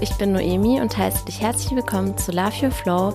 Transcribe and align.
Ich 0.00 0.14
bin 0.14 0.32
Noemi 0.32 0.80
und 0.80 0.96
heiße 0.96 1.24
dich 1.24 1.40
herzlich 1.40 1.74
willkommen 1.74 2.16
zu 2.16 2.30
Love 2.30 2.52
Your 2.62 2.70
Flow, 2.70 3.14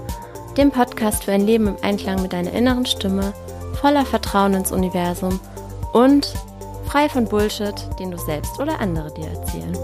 dem 0.58 0.70
Podcast 0.70 1.24
für 1.24 1.32
ein 1.32 1.46
Leben 1.46 1.68
im 1.68 1.78
Einklang 1.82 2.22
mit 2.22 2.34
deiner 2.34 2.52
inneren 2.52 2.86
Stimme, 2.86 3.34
voller 3.80 4.06
Vertrauen 4.06 4.54
ins 4.54 4.72
Universum 4.72 5.40
und 5.94 6.34
frei 6.86 7.08
von 7.08 7.26
Bullshit, 7.26 7.76
den 8.00 8.12
du 8.12 8.18
selbst 8.18 8.60
oder 8.60 8.82
andere 8.82 9.14
dir 9.14 9.28
erzählen. 9.28 9.78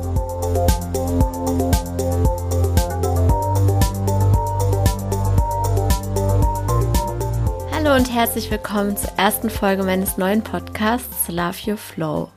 Hallo 7.72 7.96
und 7.96 8.14
herzlich 8.14 8.52
willkommen 8.52 8.98
zur 8.98 9.12
ersten 9.16 9.50
Folge 9.50 9.84
meines 9.84 10.18
neuen 10.18 10.44
Podcasts 10.44 11.30
Love 11.30 11.58
Your 11.66 11.78
Flow. 11.78 12.30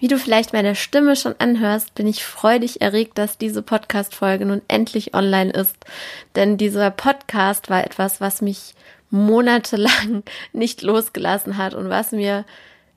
Wie 0.00 0.08
du 0.08 0.18
vielleicht 0.18 0.54
meiner 0.54 0.74
Stimme 0.74 1.14
schon 1.14 1.34
anhörst, 1.38 1.94
bin 1.94 2.06
ich 2.06 2.24
freudig 2.24 2.80
erregt, 2.80 3.18
dass 3.18 3.36
diese 3.36 3.60
Podcast-Folge 3.60 4.46
nun 4.46 4.62
endlich 4.66 5.14
online 5.14 5.50
ist. 5.50 5.76
Denn 6.34 6.56
dieser 6.56 6.90
Podcast 6.90 7.68
war 7.68 7.84
etwas, 7.84 8.18
was 8.18 8.40
mich 8.40 8.74
monatelang 9.10 10.22
nicht 10.54 10.80
losgelassen 10.80 11.58
hat 11.58 11.74
und 11.74 11.90
was 11.90 12.12
mir, 12.12 12.46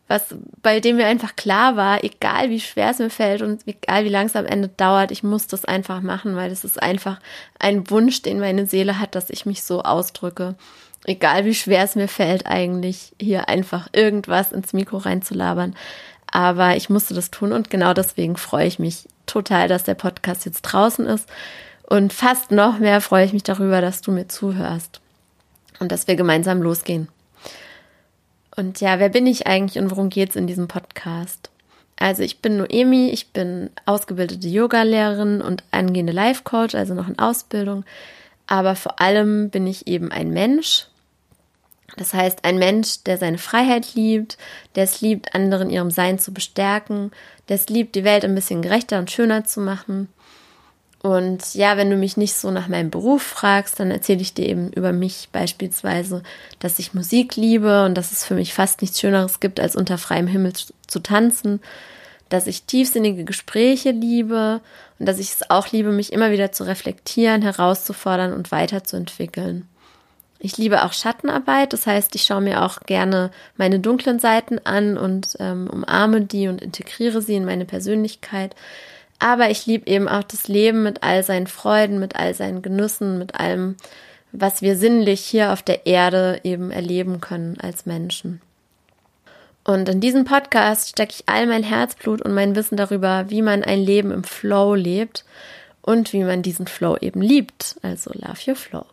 was, 0.07 0.33
bei 0.61 0.79
dem 0.79 0.95
mir 0.95 1.07
einfach 1.07 1.35
klar 1.35 1.75
war, 1.75 2.05
egal 2.05 2.49
wie 2.49 2.61
schwer 2.61 2.91
es 2.91 2.99
mir 2.99 3.09
fällt 3.09 3.41
und 3.41 3.67
egal 3.67 4.05
wie 4.05 4.09
lang 4.09 4.27
es 4.27 4.37
am 4.37 4.45
Ende 4.45 4.69
dauert, 4.69 5.11
ich 5.11 5.23
muss 5.23 5.47
das 5.47 5.65
einfach 5.65 5.99
machen, 5.99 6.37
weil 6.37 6.53
es 6.53 6.63
ist 6.63 6.81
einfach 6.81 7.19
ein 7.59 7.89
Wunsch, 7.89 8.21
den 8.21 8.39
meine 8.39 8.65
Seele 8.65 8.99
hat, 8.99 9.15
dass 9.15 9.29
ich 9.29 9.45
mich 9.45 9.63
so 9.63 9.81
ausdrücke. 9.81 10.55
Egal 11.05 11.43
wie 11.43 11.53
schwer 11.53 11.83
es 11.83 11.95
mir 11.95 12.07
fällt, 12.07 12.45
eigentlich 12.45 13.11
hier 13.19 13.49
einfach 13.49 13.89
irgendwas 13.91 14.53
ins 14.53 14.71
Mikro 14.71 14.99
reinzulabern. 14.99 15.75
Aber 16.35 16.75
ich 16.75 16.89
musste 16.89 17.13
das 17.13 17.29
tun 17.29 17.53
und 17.53 17.69
genau 17.69 17.93
deswegen 17.93 18.37
freue 18.37 18.65
ich 18.65 18.79
mich 18.79 19.07
total, 19.27 19.67
dass 19.67 19.83
der 19.83 19.93
Podcast 19.93 20.45
jetzt 20.47 20.63
draußen 20.63 21.05
ist. 21.05 21.29
Und 21.83 22.11
fast 22.11 22.49
noch 22.49 22.79
mehr 22.79 23.01
freue 23.01 23.23
ich 23.23 23.33
mich 23.33 23.43
darüber, 23.43 23.81
dass 23.81 24.01
du 24.01 24.11
mir 24.11 24.27
zuhörst 24.27 24.99
und 25.79 25.91
dass 25.91 26.07
wir 26.07 26.15
gemeinsam 26.15 26.63
losgehen. 26.63 27.07
Und 28.55 28.81
ja, 28.81 28.97
wer 28.97 29.09
bin 29.09 29.27
ich 29.27 29.45
eigentlich 29.45 29.77
und 29.77 29.91
worum 29.91 30.09
geht 30.09 30.31
es 30.31 30.35
in 30.35 30.47
diesem 30.47 30.67
Podcast? 30.67 31.51
Also 31.97 32.23
ich 32.23 32.39
bin 32.39 32.57
Noemi, 32.57 33.11
ich 33.11 33.29
bin 33.31 33.69
ausgebildete 33.85 34.47
Yoga-Lehrerin 34.47 35.39
und 35.39 35.63
angehende 35.69 36.13
Life-Coach, 36.13 36.73
also 36.73 36.95
noch 36.95 37.07
in 37.07 37.19
Ausbildung. 37.19 37.85
Aber 38.47 38.75
vor 38.75 38.99
allem 38.99 39.51
bin 39.51 39.67
ich 39.67 39.85
eben 39.85 40.11
ein 40.11 40.31
Mensch 40.31 40.87
das 41.97 42.13
heißt, 42.13 42.43
ein 42.43 42.57
Mensch, 42.57 43.03
der 43.03 43.17
seine 43.17 43.37
Freiheit 43.37 43.95
liebt, 43.95 44.37
der 44.75 44.83
es 44.83 45.01
liebt, 45.01 45.35
anderen 45.35 45.69
ihrem 45.69 45.91
Sein 45.91 46.19
zu 46.19 46.33
bestärken, 46.33 47.11
der 47.49 47.55
es 47.55 47.67
liebt, 47.67 47.95
die 47.95 48.03
Welt 48.03 48.25
ein 48.25 48.35
bisschen 48.35 48.61
gerechter 48.61 48.99
und 48.99 49.11
schöner 49.11 49.45
zu 49.45 49.61
machen. 49.61 50.09
Und 51.03 51.53
ja, 51.53 51.75
wenn 51.75 51.89
du 51.89 51.97
mich 51.97 52.15
nicht 52.15 52.33
so 52.33 52.49
nach 52.49 52.69
meinem 52.69 52.89
Beruf 52.89 53.21
fragst, 53.21 53.77
dann 53.79 53.91
erzähle 53.91 54.21
ich 54.21 54.33
dir 54.33 54.47
eben 54.47 54.71
über 54.71 54.93
mich 54.93 55.27
beispielsweise, 55.33 56.23
dass 56.59 56.79
ich 56.79 56.93
Musik 56.93 57.35
liebe 57.35 57.83
und 57.83 57.95
dass 57.95 58.13
es 58.13 58.23
für 58.23 58.35
mich 58.35 58.53
fast 58.53 58.81
nichts 58.81 59.01
Schöneres 59.01 59.41
gibt, 59.41 59.59
als 59.59 59.75
unter 59.75 59.97
freiem 59.97 60.27
Himmel 60.27 60.53
zu 60.87 60.99
tanzen, 61.01 61.59
dass 62.29 62.47
ich 62.47 62.63
tiefsinnige 62.63 63.25
Gespräche 63.25 63.91
liebe 63.91 64.61
und 64.97 65.05
dass 65.05 65.19
ich 65.19 65.31
es 65.31 65.49
auch 65.49 65.67
liebe, 65.73 65.91
mich 65.91 66.13
immer 66.13 66.31
wieder 66.31 66.53
zu 66.53 66.63
reflektieren, 66.63 67.41
herauszufordern 67.41 68.31
und 68.31 68.53
weiterzuentwickeln. 68.53 69.67
Ich 70.45 70.57
liebe 70.57 70.83
auch 70.83 70.91
Schattenarbeit, 70.91 71.71
das 71.71 71.87
heißt, 71.87 72.13
ich 72.15 72.23
schaue 72.23 72.41
mir 72.41 72.63
auch 72.63 72.81
gerne 72.81 73.31
meine 73.55 73.79
dunklen 73.79 74.19
Seiten 74.19 74.59
an 74.65 74.97
und 74.97 75.37
ähm, 75.39 75.69
umarme 75.71 76.19
die 76.19 76.49
und 76.49 76.61
integriere 76.61 77.21
sie 77.21 77.35
in 77.35 77.45
meine 77.45 77.63
Persönlichkeit. 77.63 78.53
Aber 79.19 79.49
ich 79.49 79.65
liebe 79.67 79.89
eben 79.89 80.09
auch 80.09 80.23
das 80.23 80.49
Leben 80.49 80.83
mit 80.83 81.01
all 81.01 81.23
seinen 81.23 81.47
Freuden, 81.47 81.97
mit 81.97 82.17
all 82.17 82.33
seinen 82.33 82.61
Genüssen, 82.61 83.19
mit 83.19 83.39
allem, 83.39 83.77
was 84.33 84.61
wir 84.61 84.75
sinnlich 84.75 85.21
hier 85.21 85.53
auf 85.53 85.61
der 85.61 85.85
Erde 85.85 86.41
eben 86.43 86.71
erleben 86.71 87.21
können 87.21 87.57
als 87.61 87.85
Menschen. 87.85 88.41
Und 89.63 89.87
in 89.87 90.01
diesem 90.01 90.25
Podcast 90.25 90.89
stecke 90.89 91.13
ich 91.13 91.23
all 91.29 91.47
mein 91.47 91.63
Herzblut 91.63 92.21
und 92.21 92.33
mein 92.33 92.57
Wissen 92.57 92.75
darüber, 92.75 93.29
wie 93.29 93.41
man 93.41 93.63
ein 93.63 93.79
Leben 93.79 94.11
im 94.11 94.25
Flow 94.25 94.75
lebt 94.75 95.23
und 95.81 96.11
wie 96.11 96.25
man 96.25 96.41
diesen 96.41 96.67
Flow 96.67 96.97
eben 96.99 97.21
liebt, 97.21 97.77
also 97.81 98.11
Love 98.13 98.39
Your 98.45 98.55
Flow. 98.57 98.85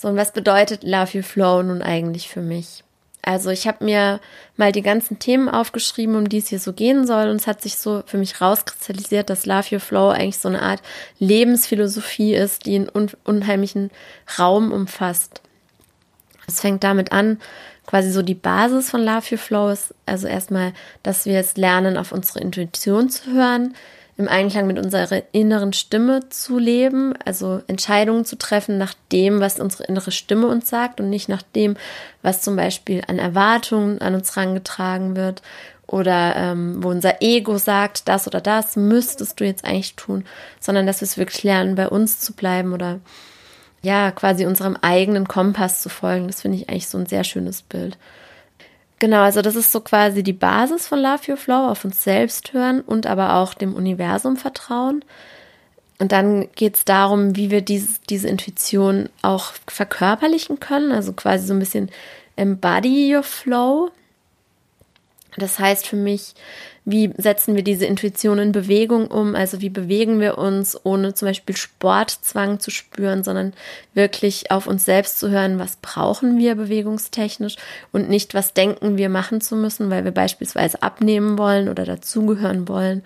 So, 0.00 0.06
und 0.06 0.16
was 0.16 0.32
bedeutet 0.32 0.84
Love 0.84 1.18
You 1.18 1.22
Flow 1.22 1.60
nun 1.60 1.82
eigentlich 1.82 2.28
für 2.28 2.40
mich? 2.40 2.84
Also 3.22 3.50
ich 3.50 3.66
habe 3.66 3.84
mir 3.84 4.20
mal 4.56 4.70
die 4.70 4.82
ganzen 4.82 5.18
Themen 5.18 5.48
aufgeschrieben, 5.48 6.14
um 6.14 6.28
die 6.28 6.38
es 6.38 6.48
hier 6.48 6.60
so 6.60 6.72
gehen 6.72 7.04
soll. 7.04 7.28
Und 7.28 7.36
es 7.36 7.48
hat 7.48 7.62
sich 7.62 7.76
so 7.76 8.04
für 8.06 8.16
mich 8.16 8.40
rauskristallisiert, 8.40 9.28
dass 9.28 9.44
Love 9.44 9.66
Your 9.72 9.80
Flow 9.80 10.10
eigentlich 10.10 10.38
so 10.38 10.48
eine 10.48 10.62
Art 10.62 10.82
Lebensphilosophie 11.18 12.34
ist, 12.34 12.64
die 12.64 12.76
einen 12.76 12.88
un 12.88 13.10
unheimlichen 13.24 13.90
Raum 14.38 14.70
umfasst. 14.70 15.42
Es 16.46 16.60
fängt 16.60 16.84
damit 16.84 17.10
an, 17.10 17.40
quasi 17.84 18.12
so 18.12 18.22
die 18.22 18.34
Basis 18.34 18.90
von 18.90 19.02
Love 19.02 19.26
Your 19.32 19.38
Flow 19.38 19.68
ist 19.68 19.94
also 20.06 20.28
erstmal, 20.28 20.74
dass 21.02 21.26
wir 21.26 21.32
jetzt 21.32 21.58
lernen, 21.58 21.96
auf 21.96 22.12
unsere 22.12 22.38
Intuition 22.38 23.10
zu 23.10 23.32
hören, 23.32 23.74
im 24.18 24.26
Einklang 24.26 24.66
mit 24.66 24.78
unserer 24.78 25.22
inneren 25.30 25.72
Stimme 25.72 26.28
zu 26.28 26.58
leben, 26.58 27.14
also 27.24 27.62
Entscheidungen 27.68 28.24
zu 28.24 28.36
treffen 28.36 28.76
nach 28.76 28.94
dem, 29.12 29.38
was 29.38 29.60
unsere 29.60 29.84
innere 29.84 30.10
Stimme 30.10 30.48
uns 30.48 30.68
sagt 30.68 31.00
und 31.00 31.08
nicht 31.08 31.28
nach 31.28 31.42
dem, 31.42 31.76
was 32.20 32.42
zum 32.42 32.56
Beispiel 32.56 33.02
an 33.06 33.20
Erwartungen 33.20 34.00
an 34.00 34.16
uns 34.16 34.34
herangetragen 34.34 35.14
wird 35.14 35.42
oder 35.86 36.34
ähm, 36.34 36.82
wo 36.82 36.88
unser 36.88 37.22
Ego 37.22 37.58
sagt, 37.58 38.08
das 38.08 38.26
oder 38.26 38.40
das 38.40 38.74
müsstest 38.74 39.38
du 39.38 39.44
jetzt 39.44 39.64
eigentlich 39.64 39.94
tun, 39.94 40.24
sondern 40.58 40.86
dass 40.86 41.00
wir 41.00 41.06
es 41.06 41.16
wirklich 41.16 41.44
lernen, 41.44 41.76
bei 41.76 41.88
uns 41.88 42.18
zu 42.18 42.32
bleiben 42.32 42.72
oder 42.72 42.98
ja, 43.82 44.10
quasi 44.10 44.46
unserem 44.46 44.76
eigenen 44.82 45.28
Kompass 45.28 45.80
zu 45.80 45.88
folgen. 45.88 46.26
Das 46.26 46.42
finde 46.42 46.58
ich 46.58 46.68
eigentlich 46.68 46.88
so 46.88 46.98
ein 46.98 47.06
sehr 47.06 47.22
schönes 47.22 47.62
Bild. 47.62 47.96
Genau, 48.98 49.22
also 49.22 49.42
das 49.42 49.54
ist 49.54 49.70
so 49.70 49.80
quasi 49.80 50.22
die 50.22 50.32
Basis 50.32 50.88
von 50.88 50.98
Love 50.98 51.30
Your 51.30 51.36
Flow, 51.36 51.68
auf 51.68 51.84
uns 51.84 52.02
selbst 52.02 52.52
hören 52.52 52.80
und 52.80 53.06
aber 53.06 53.34
auch 53.36 53.54
dem 53.54 53.74
Universum 53.74 54.36
vertrauen. 54.36 55.04
Und 55.98 56.12
dann 56.12 56.48
geht 56.54 56.76
es 56.76 56.84
darum, 56.84 57.36
wie 57.36 57.50
wir 57.50 57.60
diese, 57.60 58.00
diese 58.08 58.28
Intuition 58.28 59.08
auch 59.22 59.52
verkörperlichen 59.66 60.60
können, 60.60 60.92
also 60.92 61.12
quasi 61.12 61.46
so 61.46 61.54
ein 61.54 61.58
bisschen 61.58 61.90
embody 62.36 63.14
your 63.14 63.22
flow. 63.22 63.90
Das 65.38 65.58
heißt 65.58 65.86
für 65.86 65.96
mich, 65.96 66.34
wie 66.84 67.12
setzen 67.18 67.54
wir 67.54 67.62
diese 67.62 67.84
Intuition 67.84 68.38
in 68.38 68.52
Bewegung 68.52 69.08
um? 69.08 69.34
Also 69.34 69.60
wie 69.60 69.68
bewegen 69.68 70.20
wir 70.20 70.38
uns, 70.38 70.78
ohne 70.84 71.12
zum 71.12 71.28
Beispiel 71.28 71.54
Sportzwang 71.54 72.60
zu 72.60 72.70
spüren, 72.70 73.22
sondern 73.22 73.52
wirklich 73.92 74.50
auf 74.50 74.66
uns 74.66 74.86
selbst 74.86 75.18
zu 75.18 75.28
hören, 75.30 75.58
was 75.58 75.76
brauchen 75.76 76.38
wir 76.38 76.54
bewegungstechnisch 76.54 77.56
und 77.92 78.08
nicht, 78.08 78.32
was 78.32 78.54
denken 78.54 78.96
wir 78.96 79.10
machen 79.10 79.40
zu 79.40 79.54
müssen, 79.54 79.90
weil 79.90 80.04
wir 80.04 80.12
beispielsweise 80.12 80.82
abnehmen 80.82 81.36
wollen 81.36 81.68
oder 81.68 81.84
dazugehören 81.84 82.68
wollen 82.68 83.02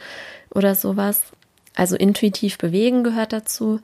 oder 0.55 0.77
sowas. 0.77 1.21
Also 1.75 1.97
intuitiv 1.97 2.59
bewegen 2.59 3.03
gehört 3.03 3.33
dazu. 3.33 3.81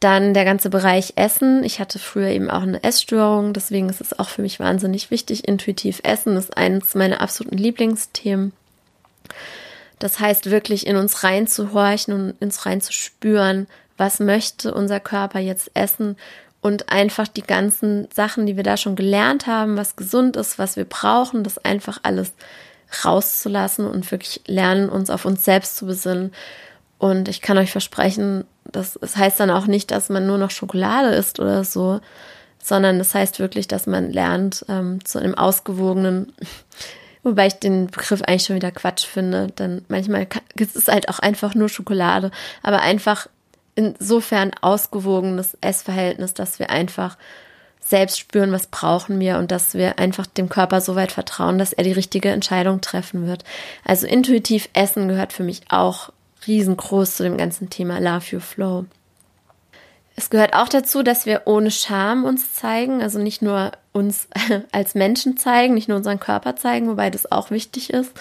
Dann 0.00 0.32
der 0.32 0.44
ganze 0.44 0.70
Bereich 0.70 1.14
Essen. 1.16 1.64
Ich 1.64 1.80
hatte 1.80 1.98
früher 1.98 2.28
eben 2.28 2.50
auch 2.50 2.62
eine 2.62 2.82
Essstörung, 2.84 3.52
deswegen 3.52 3.88
ist 3.88 4.00
es 4.00 4.18
auch 4.18 4.28
für 4.28 4.42
mich 4.42 4.60
wahnsinnig 4.60 5.10
wichtig. 5.10 5.48
Intuitiv 5.48 6.00
Essen 6.04 6.36
ist 6.36 6.56
eines 6.56 6.94
meiner 6.94 7.20
absoluten 7.20 7.58
Lieblingsthemen. 7.58 8.52
Das 9.98 10.20
heißt 10.20 10.50
wirklich 10.50 10.86
in 10.86 10.96
uns 10.96 11.24
reinzuhorchen 11.24 12.14
und 12.14 12.34
ins 12.40 12.64
reinzuspüren, 12.64 13.66
was 13.96 14.20
möchte 14.20 14.72
unser 14.72 15.00
Körper 15.00 15.40
jetzt 15.40 15.72
essen 15.74 16.16
und 16.60 16.90
einfach 16.90 17.28
die 17.28 17.42
ganzen 17.42 18.08
Sachen, 18.12 18.46
die 18.46 18.56
wir 18.56 18.62
da 18.62 18.76
schon 18.76 18.96
gelernt 18.96 19.46
haben, 19.46 19.76
was 19.76 19.96
gesund 19.96 20.36
ist, 20.36 20.58
was 20.58 20.76
wir 20.76 20.84
brauchen, 20.84 21.42
das 21.42 21.58
einfach 21.58 22.00
alles 22.02 22.32
rauszulassen 23.04 23.86
und 23.86 24.10
wirklich 24.10 24.42
lernen, 24.46 24.88
uns 24.88 25.10
auf 25.10 25.24
uns 25.24 25.44
selbst 25.44 25.76
zu 25.76 25.86
besinnen. 25.86 26.32
Und 26.98 27.28
ich 27.28 27.40
kann 27.40 27.58
euch 27.58 27.70
versprechen, 27.70 28.44
das, 28.64 28.98
das 29.00 29.16
heißt 29.16 29.38
dann 29.40 29.50
auch 29.50 29.66
nicht, 29.66 29.90
dass 29.90 30.08
man 30.08 30.26
nur 30.26 30.38
noch 30.38 30.50
Schokolade 30.50 31.08
isst 31.10 31.38
oder 31.40 31.64
so, 31.64 32.00
sondern 32.62 32.98
das 32.98 33.14
heißt 33.14 33.38
wirklich, 33.38 33.68
dass 33.68 33.86
man 33.86 34.10
lernt, 34.10 34.64
ähm, 34.68 35.04
zu 35.04 35.18
einem 35.18 35.34
ausgewogenen 35.34 36.32
Wobei 37.22 37.48
ich 37.48 37.54
den 37.54 37.88
Begriff 37.88 38.22
eigentlich 38.22 38.44
schon 38.44 38.56
wieder 38.56 38.70
Quatsch 38.70 39.04
finde, 39.04 39.48
denn 39.48 39.84
manchmal 39.88 40.26
ist 40.54 40.76
es 40.76 40.88
halt 40.88 41.08
auch 41.08 41.18
einfach 41.18 41.54
nur 41.54 41.68
Schokolade, 41.68 42.30
aber 42.62 42.80
einfach 42.80 43.26
insofern 43.74 44.52
ausgewogenes 44.60 45.56
Essverhältnis, 45.60 46.34
dass 46.34 46.58
wir 46.58 46.70
einfach 46.70 47.16
selbst 47.80 48.18
spüren, 48.18 48.52
was 48.52 48.66
brauchen 48.66 49.18
wir 49.18 49.38
und 49.38 49.50
dass 49.50 49.74
wir 49.74 49.98
einfach 49.98 50.26
dem 50.26 50.48
Körper 50.48 50.80
so 50.80 50.94
weit 50.94 51.12
vertrauen, 51.12 51.58
dass 51.58 51.72
er 51.72 51.84
die 51.84 51.92
richtige 51.92 52.30
Entscheidung 52.30 52.80
treffen 52.80 53.26
wird. 53.26 53.44
Also 53.84 54.06
intuitiv 54.06 54.68
essen 54.74 55.08
gehört 55.08 55.32
für 55.32 55.42
mich 55.42 55.62
auch 55.70 56.10
riesengroß 56.46 57.16
zu 57.16 57.22
dem 57.22 57.36
ganzen 57.36 57.70
Thema 57.70 57.98
Love 57.98 58.36
Your 58.36 58.40
Flow. 58.40 58.86
Es 60.16 60.30
gehört 60.30 60.54
auch 60.54 60.68
dazu, 60.68 61.04
dass 61.04 61.26
wir 61.26 61.42
ohne 61.44 61.70
Scham 61.70 62.24
uns 62.24 62.52
zeigen, 62.52 63.02
also 63.02 63.20
nicht 63.20 63.40
nur 63.40 63.72
uns 63.92 64.28
als 64.72 64.94
Menschen 64.94 65.36
zeigen, 65.36 65.74
nicht 65.74 65.88
nur 65.88 65.96
unseren 65.96 66.18
Körper 66.18 66.56
zeigen, 66.56 66.88
wobei 66.88 67.10
das 67.10 67.30
auch 67.30 67.50
wichtig 67.50 67.90
ist, 67.90 68.12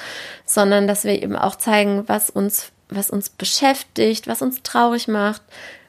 sondern 0.45 0.87
dass 0.87 1.05
wir 1.05 1.21
eben 1.21 1.35
auch 1.35 1.55
zeigen, 1.55 2.03
was 2.07 2.29
uns 2.29 2.71
was 2.89 3.09
uns 3.09 3.29
beschäftigt, 3.29 4.27
was 4.27 4.41
uns 4.41 4.63
traurig 4.63 5.07
macht, 5.07 5.41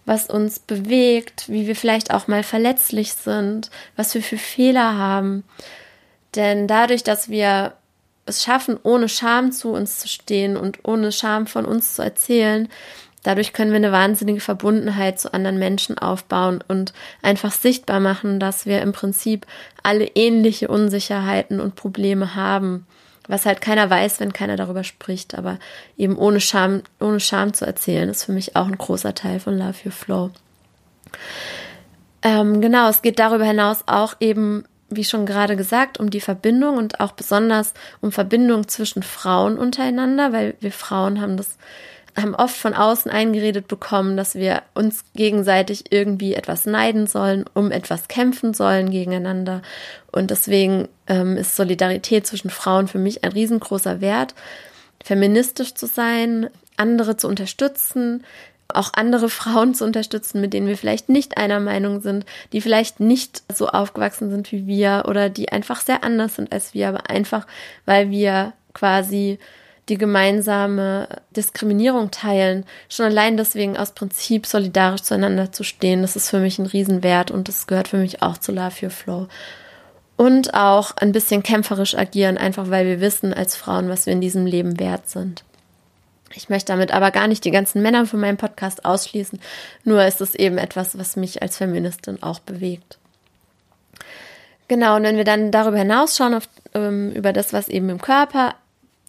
was 0.04 0.28
uns 0.28 0.58
bewegt, 0.58 1.48
wie 1.48 1.66
wir 1.66 1.76
vielleicht 1.76 2.12
auch 2.12 2.28
mal 2.28 2.42
verletzlich 2.42 3.12
sind, 3.12 3.70
was 3.96 4.14
wir 4.14 4.22
für 4.22 4.38
Fehler 4.38 4.96
haben. 4.96 5.44
Denn 6.34 6.66
dadurch, 6.66 7.04
dass 7.04 7.28
wir 7.28 7.74
es 8.28 8.42
schaffen, 8.42 8.78
ohne 8.82 9.08
Scham 9.08 9.52
zu 9.52 9.70
uns 9.72 9.98
zu 9.98 10.08
stehen 10.08 10.56
und 10.56 10.78
ohne 10.84 11.12
Scham 11.12 11.46
von 11.46 11.64
uns 11.64 11.94
zu 11.94 12.02
erzählen, 12.02 12.68
dadurch 13.22 13.52
können 13.52 13.70
wir 13.70 13.76
eine 13.76 13.92
wahnsinnige 13.92 14.40
Verbundenheit 14.40 15.18
zu 15.18 15.32
anderen 15.34 15.58
Menschen 15.58 15.98
aufbauen 15.98 16.62
und 16.68 16.92
einfach 17.22 17.52
sichtbar 17.52 18.00
machen, 18.00 18.40
dass 18.40 18.66
wir 18.66 18.82
im 18.82 18.92
Prinzip 18.92 19.46
alle 19.82 20.06
ähnliche 20.14 20.68
Unsicherheiten 20.68 21.60
und 21.60 21.74
Probleme 21.74 22.34
haben 22.34 22.86
was 23.28 23.46
halt 23.46 23.60
keiner 23.60 23.88
weiß, 23.88 24.20
wenn 24.20 24.32
keiner 24.32 24.56
darüber 24.56 24.82
spricht, 24.82 25.36
aber 25.36 25.58
eben 25.96 26.16
ohne 26.16 26.40
Scham, 26.40 26.82
ohne 26.98 27.20
Scham 27.20 27.52
zu 27.52 27.66
erzählen, 27.66 28.08
ist 28.08 28.24
für 28.24 28.32
mich 28.32 28.56
auch 28.56 28.66
ein 28.66 28.78
großer 28.78 29.14
Teil 29.14 29.38
von 29.38 29.56
Love 29.56 29.76
Your 29.84 29.92
Flow. 29.92 30.30
Ähm, 32.22 32.60
genau, 32.60 32.88
es 32.88 33.02
geht 33.02 33.18
darüber 33.18 33.44
hinaus 33.44 33.84
auch 33.86 34.16
eben, 34.18 34.64
wie 34.90 35.04
schon 35.04 35.26
gerade 35.26 35.56
gesagt, 35.56 36.00
um 36.00 36.10
die 36.10 36.20
Verbindung 36.20 36.76
und 36.76 37.00
auch 37.00 37.12
besonders 37.12 37.74
um 38.00 38.12
Verbindung 38.12 38.68
zwischen 38.68 39.02
Frauen 39.02 39.58
untereinander, 39.58 40.32
weil 40.32 40.54
wir 40.60 40.72
Frauen 40.72 41.20
haben 41.20 41.36
das 41.36 41.58
haben 42.22 42.34
oft 42.34 42.56
von 42.56 42.74
außen 42.74 43.10
eingeredet 43.10 43.68
bekommen, 43.68 44.16
dass 44.16 44.34
wir 44.34 44.62
uns 44.74 45.04
gegenseitig 45.14 45.92
irgendwie 45.92 46.34
etwas 46.34 46.66
neiden 46.66 47.06
sollen, 47.06 47.44
um 47.54 47.70
etwas 47.70 48.08
kämpfen 48.08 48.54
sollen 48.54 48.90
gegeneinander. 48.90 49.62
Und 50.10 50.30
deswegen 50.30 50.88
ähm, 51.06 51.36
ist 51.36 51.56
Solidarität 51.56 52.26
zwischen 52.26 52.50
Frauen 52.50 52.88
für 52.88 52.98
mich 52.98 53.24
ein 53.24 53.32
riesengroßer 53.32 54.00
Wert, 54.00 54.34
feministisch 55.02 55.74
zu 55.74 55.86
sein, 55.86 56.50
andere 56.76 57.16
zu 57.16 57.28
unterstützen, 57.28 58.24
auch 58.74 58.92
andere 58.94 59.30
Frauen 59.30 59.74
zu 59.74 59.84
unterstützen, 59.84 60.40
mit 60.40 60.52
denen 60.52 60.66
wir 60.66 60.76
vielleicht 60.76 61.08
nicht 61.08 61.38
einer 61.38 61.58
Meinung 61.58 62.00
sind, 62.00 62.26
die 62.52 62.60
vielleicht 62.60 63.00
nicht 63.00 63.42
so 63.52 63.68
aufgewachsen 63.68 64.30
sind 64.30 64.52
wie 64.52 64.66
wir 64.66 65.04
oder 65.08 65.30
die 65.30 65.50
einfach 65.50 65.80
sehr 65.80 66.04
anders 66.04 66.34
sind 66.36 66.52
als 66.52 66.74
wir, 66.74 66.88
aber 66.88 67.08
einfach, 67.08 67.46
weil 67.86 68.10
wir 68.10 68.52
quasi 68.74 69.38
die 69.88 69.96
gemeinsame 69.96 71.08
Diskriminierung 71.34 72.10
teilen, 72.10 72.64
schon 72.90 73.06
allein 73.06 73.38
deswegen 73.38 73.78
aus 73.78 73.92
Prinzip 73.92 74.46
solidarisch 74.46 75.02
zueinander 75.02 75.50
zu 75.50 75.64
stehen, 75.64 76.02
das 76.02 76.14
ist 76.14 76.28
für 76.28 76.40
mich 76.40 76.58
ein 76.58 76.66
Riesenwert 76.66 77.30
und 77.30 77.48
das 77.48 77.66
gehört 77.66 77.88
für 77.88 77.96
mich 77.96 78.22
auch 78.22 78.36
zu 78.36 78.52
Love 78.52 78.74
Your 78.82 78.90
Flow. 78.90 79.28
Und 80.16 80.52
auch 80.52 80.96
ein 80.96 81.12
bisschen 81.12 81.42
kämpferisch 81.42 81.96
agieren, 81.96 82.36
einfach 82.38 82.70
weil 82.70 82.86
wir 82.86 83.00
wissen 83.00 83.32
als 83.32 83.56
Frauen, 83.56 83.88
was 83.88 84.04
wir 84.04 84.12
in 84.12 84.20
diesem 84.20 84.46
Leben 84.46 84.78
wert 84.78 85.08
sind. 85.08 85.44
Ich 86.34 86.48
möchte 86.48 86.72
damit 86.72 86.92
aber 86.92 87.10
gar 87.10 87.26
nicht 87.26 87.44
die 87.44 87.50
ganzen 87.50 87.82
Männer 87.82 88.06
von 88.06 88.20
meinem 88.20 88.36
Podcast 88.36 88.84
ausschließen, 88.84 89.40
nur 89.84 90.04
ist 90.04 90.20
es 90.20 90.34
eben 90.34 90.58
etwas, 90.58 90.98
was 90.98 91.16
mich 91.16 91.42
als 91.42 91.56
Feministin 91.56 92.22
auch 92.22 92.40
bewegt. 92.40 92.98
Genau, 94.68 94.96
und 94.96 95.02
wenn 95.04 95.16
wir 95.16 95.24
dann 95.24 95.50
darüber 95.50 95.78
hinausschauen, 95.78 96.34
auf, 96.34 96.48
ähm, 96.74 97.10
über 97.12 97.32
das, 97.32 97.52
was 97.52 97.68
eben 97.68 97.88
im 97.88 98.00
Körper 98.00 98.54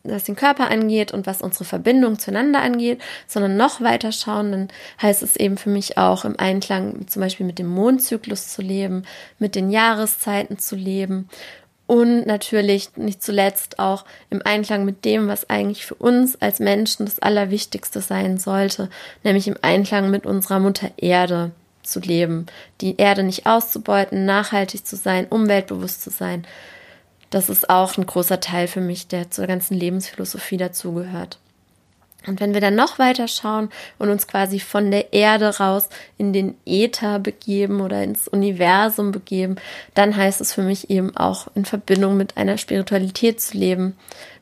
was 0.04 0.24
den 0.24 0.36
Körper 0.36 0.70
angeht 0.70 1.12
und 1.12 1.28
was 1.28 1.42
unsere 1.42 1.66
Verbindung 1.66 2.20
zueinander 2.20 2.62
angeht, 2.62 3.02
sondern 3.28 3.58
noch 3.58 3.82
weiter 3.82 4.12
schauen, 4.12 4.52
dann 4.52 4.68
heißt 5.02 5.24
es 5.24 5.36
eben 5.36 5.58
für 5.58 5.70
mich 5.70 5.98
auch 5.98 6.26
im 6.26 6.40
Einklang 6.40 7.08
zum 7.08 7.22
Beispiel 7.22 7.46
mit 7.46 7.60
dem 7.60 7.68
Mondzyklus 7.68 8.48
zu 8.48 8.62
leben, 8.62 9.04
mit 9.40 9.56
den 9.56 9.70
Jahreszeiten 9.70 10.58
zu 10.58 10.76
leben 10.76 11.30
und 11.90 12.26
natürlich 12.26 12.96
nicht 12.96 13.24
zuletzt 13.24 13.80
auch 13.80 14.06
im 14.30 14.42
Einklang 14.46 14.86
mit 14.86 15.06
dem, 15.06 15.28
was 15.28 15.50
eigentlich 15.50 15.86
für 15.86 15.96
uns 15.96 16.42
als 16.42 16.60
Menschen 16.60 17.06
das 17.06 17.20
Allerwichtigste 17.20 18.02
sein 18.02 18.38
sollte, 18.38 18.90
nämlich 19.24 19.48
im 19.48 19.58
Einklang 19.62 20.10
mit 20.10 20.26
unserer 20.26 20.60
Mutter 20.60 20.92
Erde 20.98 21.52
zu 21.84 22.00
leben, 22.00 22.46
die 22.82 22.98
Erde 22.98 23.24
nicht 23.24 23.46
auszubeuten, 23.46 24.26
nachhaltig 24.26 24.86
zu 24.86 24.96
sein, 24.96 25.26
umweltbewusst 25.30 26.04
zu 26.04 26.12
sein 26.12 26.46
das 27.30 27.50
ist 27.50 27.70
auch 27.70 27.98
ein 27.98 28.06
großer 28.06 28.40
Teil 28.40 28.68
für 28.68 28.82
mich, 28.82 29.08
der 29.08 29.30
zur 29.30 29.48
ganzen 29.48 29.76
Lebensphilosophie 29.76 30.58
dazugehört. 30.58 31.38
Und 32.28 32.42
wenn 32.42 32.54
wir 32.54 32.62
dann 32.62 32.76
noch 32.76 33.00
weiter 33.00 33.28
schauen 33.28 33.70
und 33.98 34.10
uns 34.10 34.28
quasi 34.28 34.60
von 34.60 34.92
der 34.92 35.14
Erde 35.14 35.58
raus 35.58 35.88
in 36.18 36.34
den 36.34 36.56
Äther 36.66 37.18
begeben 37.18 37.80
oder 37.80 38.04
ins 38.04 38.28
Universum 38.28 39.12
begeben, 39.12 39.56
dann 39.94 40.16
heißt 40.16 40.42
es 40.42 40.54
für 40.54 40.62
mich 40.62 40.90
eben 40.90 41.16
auch 41.16 41.48
in 41.56 41.64
Verbindung 41.64 42.18
mit 42.18 42.36
einer 42.36 42.58
Spiritualität 42.58 43.40
zu 43.40 43.58
leben, 43.58 43.96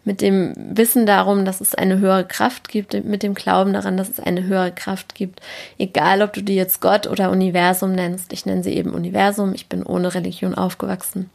mit 0.03 0.21
dem 0.21 0.53
Wissen 0.55 1.05
darum, 1.05 1.45
dass 1.45 1.61
es 1.61 1.75
eine 1.75 1.99
höhere 1.99 2.25
Kraft 2.25 2.69
gibt, 2.69 2.93
mit 3.05 3.21
dem 3.21 3.35
Glauben 3.35 3.73
daran, 3.73 3.97
dass 3.97 4.09
es 4.09 4.19
eine 4.19 4.43
höhere 4.43 4.71
Kraft 4.71 5.13
gibt. 5.13 5.41
Egal, 5.77 6.21
ob 6.23 6.33
du 6.33 6.41
die 6.41 6.55
jetzt 6.55 6.81
Gott 6.81 7.05
oder 7.05 7.29
Universum 7.29 7.91
nennst. 7.91 8.33
Ich 8.33 8.45
nenne 8.45 8.63
sie 8.63 8.73
eben 8.73 8.93
Universum. 8.93 9.53
Ich 9.53 9.67
bin 9.67 9.83
ohne 9.83 10.13
Religion 10.15 10.55
aufgewachsen. 10.55 11.29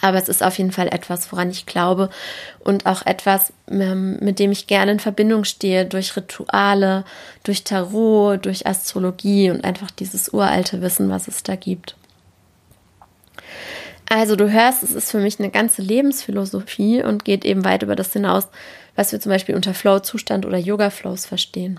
Aber 0.00 0.18
es 0.18 0.28
ist 0.28 0.42
auf 0.42 0.56
jeden 0.58 0.72
Fall 0.72 0.88
etwas, 0.88 1.30
woran 1.30 1.50
ich 1.50 1.66
glaube 1.66 2.10
und 2.60 2.86
auch 2.86 3.04
etwas, 3.04 3.52
ähm, 3.70 4.18
mit 4.20 4.38
dem 4.38 4.52
ich 4.52 4.66
gerne 4.66 4.92
in 4.92 5.00
Verbindung 5.00 5.44
stehe 5.44 5.84
durch 5.84 6.16
Rituale, 6.16 7.04
durch 7.42 7.64
Tarot, 7.64 8.44
durch 8.44 8.66
Astrologie 8.66 9.50
und 9.50 9.64
einfach 9.64 9.90
dieses 9.90 10.32
uralte 10.32 10.80
Wissen, 10.80 11.10
was 11.10 11.28
es 11.28 11.42
da 11.42 11.56
gibt. 11.56 11.96
Also 14.08 14.34
du 14.34 14.50
hörst, 14.50 14.82
es 14.82 14.92
ist 14.92 15.10
für 15.10 15.20
mich 15.20 15.38
eine 15.38 15.50
ganze 15.50 15.82
Lebensphilosophie 15.82 17.02
und 17.02 17.24
geht 17.24 17.44
eben 17.44 17.64
weit 17.64 17.84
über 17.84 17.94
das 17.94 18.12
hinaus, 18.12 18.48
was 18.96 19.12
wir 19.12 19.20
zum 19.20 19.30
Beispiel 19.30 19.54
unter 19.54 19.72
Flow-Zustand 19.72 20.44
oder 20.46 20.58
Yoga-Flows 20.58 21.26
verstehen. 21.26 21.78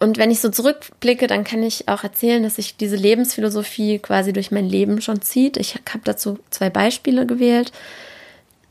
Und 0.00 0.16
wenn 0.16 0.30
ich 0.30 0.40
so 0.40 0.48
zurückblicke, 0.48 1.26
dann 1.26 1.44
kann 1.44 1.62
ich 1.62 1.88
auch 1.88 2.02
erzählen, 2.02 2.42
dass 2.42 2.56
sich 2.56 2.76
diese 2.76 2.96
Lebensphilosophie 2.96 3.98
quasi 3.98 4.32
durch 4.32 4.50
mein 4.50 4.66
Leben 4.66 5.02
schon 5.02 5.20
zieht. 5.20 5.58
Ich 5.58 5.74
habe 5.74 6.00
dazu 6.04 6.38
zwei 6.48 6.70
Beispiele 6.70 7.26
gewählt. 7.26 7.70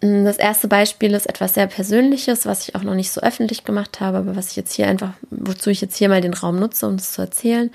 Das 0.02 0.38
erste 0.38 0.68
Beispiel 0.68 1.14
ist 1.14 1.28
etwas 1.28 1.54
sehr 1.54 1.68
Persönliches, 1.68 2.48
was 2.48 2.68
ich 2.68 2.76
auch 2.76 2.84
noch 2.84 2.96
nicht 2.96 3.12
so 3.12 3.22
öffentlich 3.22 3.64
gemacht 3.64 4.00
habe, 4.00 4.18
aber 4.18 4.36
was 4.36 4.50
ich 4.50 4.56
jetzt 4.56 4.74
hier 4.74 4.88
einfach, 4.88 5.12
wozu 5.30 5.70
ich 5.70 5.82
jetzt 5.82 5.98
hier 5.98 6.10
mal 6.10 6.22
den 6.22 6.34
Raum 6.34 6.58
nutze, 6.58 6.88
um 6.88 6.96
es 6.96 7.12
zu 7.12 7.22
erzählen. 7.22 7.70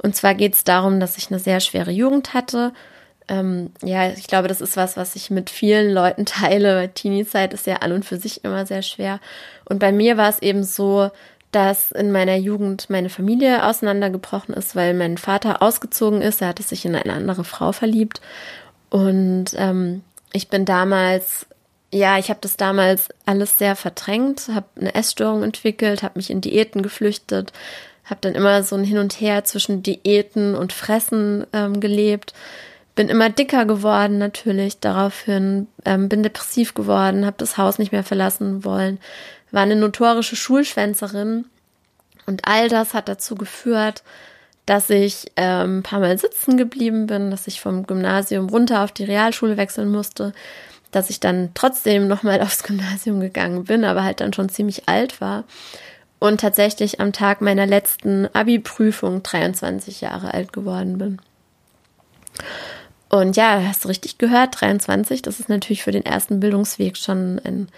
Und 0.00 0.14
zwar 0.14 0.34
geht 0.34 0.54
es 0.54 0.64
darum, 0.64 1.00
dass 1.00 1.18
ich 1.18 1.30
eine 1.30 1.40
sehr 1.40 1.58
schwere 1.60 1.90
Jugend 1.90 2.34
hatte. 2.34 2.72
Ähm, 3.26 3.70
ja, 3.82 4.10
ich 4.10 4.28
glaube, 4.28 4.46
das 4.46 4.60
ist 4.60 4.76
was, 4.76 4.96
was 4.96 5.16
ich 5.16 5.30
mit 5.30 5.50
vielen 5.50 5.92
Leuten 5.92 6.24
teile. 6.26 6.90
Teenie-Zeit 6.92 7.52
ist 7.52 7.66
ja 7.66 7.76
an 7.76 7.90
und 7.92 8.04
für 8.04 8.18
sich 8.18 8.44
immer 8.44 8.64
sehr 8.64 8.82
schwer. 8.82 9.18
Und 9.64 9.80
bei 9.80 9.90
mir 9.90 10.16
war 10.16 10.28
es 10.28 10.40
eben 10.40 10.62
so, 10.62 11.10
dass 11.52 11.92
in 11.92 12.10
meiner 12.10 12.36
Jugend 12.36 12.88
meine 12.88 13.10
Familie 13.10 13.66
auseinandergebrochen 13.66 14.54
ist, 14.54 14.74
weil 14.74 14.94
mein 14.94 15.18
Vater 15.18 15.62
ausgezogen 15.62 16.22
ist. 16.22 16.40
Er 16.40 16.48
hatte 16.48 16.62
sich 16.62 16.84
in 16.84 16.96
eine 16.96 17.12
andere 17.12 17.44
Frau 17.44 17.72
verliebt. 17.72 18.20
Und 18.88 19.46
ähm, 19.56 20.02
ich 20.32 20.48
bin 20.48 20.64
damals, 20.64 21.46
ja, 21.92 22.18
ich 22.18 22.30
habe 22.30 22.40
das 22.40 22.56
damals 22.56 23.10
alles 23.26 23.58
sehr 23.58 23.76
verdrängt, 23.76 24.48
habe 24.54 24.66
eine 24.80 24.94
Essstörung 24.94 25.42
entwickelt, 25.42 26.02
habe 26.02 26.18
mich 26.18 26.30
in 26.30 26.40
Diäten 26.40 26.82
geflüchtet, 26.82 27.52
habe 28.04 28.20
dann 28.22 28.34
immer 28.34 28.62
so 28.62 28.74
ein 28.76 28.84
Hin 28.84 28.98
und 28.98 29.20
Her 29.20 29.44
zwischen 29.44 29.82
Diäten 29.82 30.54
und 30.54 30.72
Fressen 30.72 31.46
ähm, 31.52 31.80
gelebt. 31.80 32.32
Bin 32.94 33.08
immer 33.08 33.30
dicker 33.30 33.64
geworden 33.66 34.18
natürlich 34.18 34.80
daraufhin, 34.80 35.68
ähm, 35.84 36.08
bin 36.08 36.22
depressiv 36.22 36.74
geworden, 36.74 37.24
habe 37.26 37.36
das 37.38 37.56
Haus 37.56 37.78
nicht 37.78 37.92
mehr 37.92 38.04
verlassen 38.04 38.64
wollen, 38.64 38.98
war 39.52 39.62
eine 39.62 39.76
notorische 39.76 40.36
Schulschwänzerin 40.36 41.44
und 42.26 42.48
all 42.48 42.68
das 42.68 42.94
hat 42.94 43.08
dazu 43.08 43.34
geführt, 43.34 44.02
dass 44.66 44.90
ich 44.90 45.30
ähm, 45.36 45.78
ein 45.78 45.82
paar 45.82 46.00
Mal 46.00 46.18
sitzen 46.18 46.56
geblieben 46.56 47.06
bin, 47.06 47.30
dass 47.30 47.46
ich 47.46 47.60
vom 47.60 47.86
Gymnasium 47.86 48.48
runter 48.48 48.82
auf 48.82 48.92
die 48.92 49.04
Realschule 49.04 49.56
wechseln 49.56 49.90
musste, 49.90 50.32
dass 50.90 51.10
ich 51.10 51.20
dann 51.20 51.50
trotzdem 51.54 52.08
nochmal 52.08 52.40
aufs 52.42 52.62
Gymnasium 52.62 53.20
gegangen 53.20 53.64
bin, 53.64 53.84
aber 53.84 54.04
halt 54.04 54.20
dann 54.20 54.32
schon 54.32 54.48
ziemlich 54.48 54.88
alt 54.88 55.20
war 55.20 55.44
und 56.18 56.40
tatsächlich 56.40 57.00
am 57.00 57.12
Tag 57.12 57.40
meiner 57.40 57.66
letzten 57.66 58.28
Abi-Prüfung 58.32 59.22
23 59.22 60.00
Jahre 60.00 60.32
alt 60.32 60.52
geworden 60.52 60.98
bin. 60.98 61.20
Und 63.08 63.36
ja, 63.36 63.60
hast 63.66 63.84
du 63.84 63.88
richtig 63.88 64.16
gehört, 64.18 64.60
23, 64.60 65.20
das 65.20 65.40
ist 65.40 65.48
natürlich 65.48 65.82
für 65.82 65.90
den 65.90 66.06
ersten 66.06 66.40
Bildungsweg 66.40 66.96
schon 66.96 67.40
ein 67.44 67.68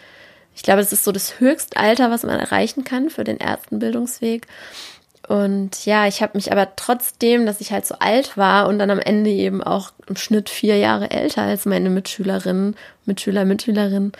ich 0.55 0.63
glaube, 0.63 0.81
das 0.81 0.93
ist 0.93 1.05
so 1.05 1.13
das 1.13 1.41
Höchstalter, 1.41 2.11
was 2.11 2.23
man 2.23 2.39
erreichen 2.39 2.85
kann 2.85 3.11
für 3.11 3.25
den 3.25 3.41
ersten 3.41 3.79
Bildungsweg. 3.79 4.47
Und 5.27 5.87
ja, 5.87 6.07
ich 6.07 6.23
habe 6.23 6.37
mich 6.37 6.53
aber 6.53 6.77
trotzdem, 6.77 7.47
dass 7.47 7.61
ich 7.61 7.73
halt 7.73 7.87
so 7.87 7.97
alt 7.99 8.37
war 8.37 8.69
und 8.69 8.79
dann 8.79 8.91
am 8.91 8.99
Ende 8.99 9.31
eben 9.31 9.63
auch 9.63 9.93
im 10.07 10.17
Schnitt 10.17 10.51
vier 10.51 10.77
Jahre 10.77 11.11
älter 11.11 11.43
als 11.43 11.65
meine 11.65 11.89
Mitschülerinnen, 11.89 12.77
Mitschüler, 13.07 13.45
Mitschülerinnen, 13.45 14.13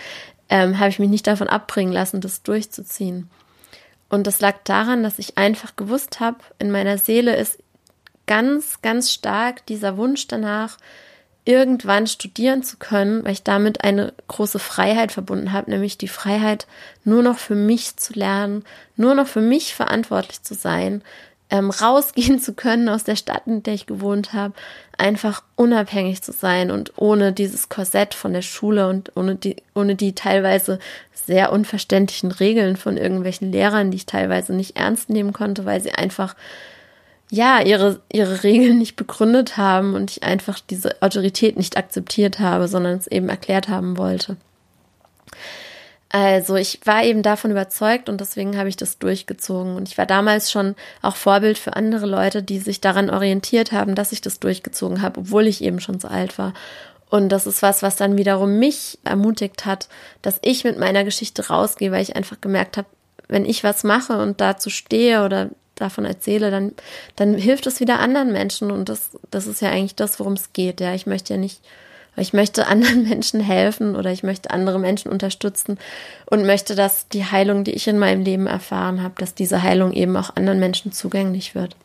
ähm, 0.49 0.79
habe 0.79 0.89
ich 0.89 0.99
mich 0.99 1.11
nicht 1.11 1.27
davon 1.27 1.49
abbringen 1.49 1.93
lassen, 1.93 2.21
das 2.21 2.43
durchzuziehen. 2.43 3.29
Und 4.09 4.27
das 4.27 4.41
lag 4.41 4.57
daran, 4.65 5.03
dass 5.03 5.19
ich 5.19 5.37
einfach 5.37 5.77
gewusst 5.77 6.21
habe, 6.21 6.39
in 6.59 6.71
meiner 6.71 6.99
Seele 6.99 7.37
ist 7.37 7.59
ganz, 8.27 8.81
ganz 8.81 9.13
stark 9.13 9.67
dieser 9.67 9.97
Wunsch 9.97 10.27
danach, 10.29 10.79
irgendwann 11.45 12.07
studieren 12.07 12.63
zu 12.63 12.79
können, 12.79 13.25
weil 13.25 13.33
ich 13.33 13.43
damit 13.43 13.85
eine 13.85 14.15
große 14.29 14.59
Freiheit 14.59 15.13
verbunden 15.13 15.53
habe, 15.53 15.71
nämlich 15.71 15.99
die 15.99 16.09
Freiheit, 16.09 16.67
nur 17.05 17.23
noch 17.23 17.39
für 17.39 17.55
mich 17.55 17.97
zu 17.97 18.15
lernen, 18.15 18.65
nur 18.97 19.15
noch 19.15 19.27
für 19.27 19.43
mich 19.43 19.75
verantwortlich 19.75 20.43
zu 20.43 20.55
sein, 20.55 21.03
ähm, 21.51 21.71
rausgehen 21.83 22.41
zu 22.41 22.55
können 22.55 22.89
aus 22.89 23.05
der 23.05 23.17
Stadt, 23.17 23.43
in 23.47 23.63
der 23.63 23.75
ich 23.75 23.85
gewohnt 23.85 24.33
habe, 24.33 24.55
einfach 24.97 25.43
unabhängig 25.57 26.23
zu 26.23 26.33
sein 26.33 26.71
und 26.71 26.93
ohne 26.97 27.33
dieses 27.33 27.69
Korsett 27.69 28.15
von 28.15 28.33
der 28.33 28.43
Schule 28.43 28.89
und 28.89 29.13
ohne 29.15 29.35
die, 29.35 29.57
ohne 29.75 29.97
die 29.97 30.15
teilweise 30.15 30.79
sehr 31.13 31.53
unverständlichen 31.53 32.33
Regeln 32.33 32.77
von 32.77 32.97
irgendwelchen 32.97 33.53
Lehrern, 33.53 33.91
die 33.91 33.97
ich 33.99 34.07
teilweise 34.07 34.55
nicht 34.55 34.77
ernst 34.77 35.11
nehmen 35.11 35.33
konnte, 35.33 35.65
weil 35.65 35.83
sie 35.83 35.93
einfach 35.93 36.35
ja, 37.31 37.61
ihre, 37.61 38.01
ihre 38.13 38.43
Regeln 38.43 38.79
nicht 38.79 38.97
begründet 38.97 39.57
haben 39.57 39.95
und 39.95 40.11
ich 40.11 40.23
einfach 40.23 40.61
diese 40.61 41.01
Autorität 41.03 41.57
nicht 41.57 41.77
akzeptiert 41.77 42.39
habe, 42.39 42.69
sondern 42.69 42.99
es 42.99 43.07
eben 43.07 43.29
erklärt 43.29 43.69
haben 43.69 43.97
wollte. 43.97 44.37
Also 46.11 46.55
ich 46.55 46.79
war 46.85 47.03
eben 47.03 47.23
davon 47.23 47.51
überzeugt 47.51 48.09
und 48.09 48.21
deswegen 48.21 48.57
habe 48.57 48.69
ich 48.69 48.77
das 48.77 48.99
durchgezogen. 48.99 49.75
Und 49.75 49.89
ich 49.89 49.99
war 49.99 50.07
damals 50.07 50.53
schon 50.53 50.77
auch 51.03 51.17
Vorbild 51.17 51.59
für 51.59 51.75
andere 51.75 52.07
Leute, 52.07 52.41
die 52.41 52.61
sich 52.61 52.81
daran 52.81 53.11
orientiert 53.11 53.73
haben, 53.73 53.97
dass 53.97 54.13
ich 54.13 54.21
das 54.21 54.39
durchgezogen 54.39 55.03
habe, 55.03 55.19
obwohl 55.21 55.49
ich 55.49 55.61
eben 55.61 55.81
schon 55.81 55.99
so 55.99 56.07
alt 56.07 56.39
war. 56.39 56.55
Und 57.11 57.31
das 57.31 57.49
ist 57.49 57.63
was, 57.63 57.83
was 57.83 57.97
dann 57.97 58.17
wiederum 58.17 58.61
mich 58.61 58.99
ermutigt 59.03 59.67
hat, 59.67 59.89
dass 60.23 60.39
ich 60.43 60.63
mit 60.63 60.79
meiner 60.79 61.03
Geschichte 61.03 61.49
rausgehe, 61.49 61.91
weil 61.91 62.03
ich 62.03 62.15
einfach 62.15 62.41
gemerkt 62.41 62.77
habe, 62.77 62.87
wenn 63.27 63.45
ich 63.45 63.65
was 63.65 63.83
mache 63.83 64.17
und 64.19 64.41
dazu 64.41 64.71
stehe 64.71 65.25
oder 65.25 65.51
davon 65.75 66.05
erzähle, 66.05 66.51
dann, 66.51 66.73
dann 67.17 67.35
hilft 67.35 67.67
es 67.67 67.81
wieder 67.81 68.01
anderen 68.01 68.33
Menschen. 68.33 68.71
Und 68.71 68.89
das, 68.89 69.11
das 69.31 69.47
ist 69.47 69.63
ja 69.63 69.71
eigentlich 69.71 69.95
das, 69.95 70.19
worum 70.21 70.35
es 70.35 70.53
geht. 70.53 70.81
Ja, 70.81 70.95
ich 70.95 71.07
möchte 71.07 71.35
ja 71.35 71.41
nicht, 71.41 71.61
ich 72.17 72.33
möchte 72.33 72.67
anderen 72.69 73.09
Menschen 73.09 73.41
helfen 73.41 73.97
oder 73.97 74.11
ich 74.11 74.23
möchte 74.23 74.51
andere 74.51 74.79
Menschen 74.79 75.11
unterstützen 75.11 75.79
und 76.27 76.47
möchte, 76.47 76.75
dass 76.75 77.09
die 77.09 77.25
Heilung, 77.25 77.65
die 77.65 77.73
ich 77.73 77.89
in 77.89 77.99
meinem 77.99 78.23
Leben 78.23 78.47
erfahren 78.47 79.03
habe, 79.03 79.15
dass 79.19 79.35
diese 79.35 79.63
Heilung 79.63 79.93
eben 79.93 80.17
auch 80.17 80.37
anderen 80.37 80.61
Menschen 80.61 80.93
zugänglich 80.93 81.55
wird. 81.55 81.77